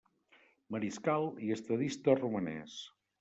[0.75, 2.79] Mariscal i estadista romanès.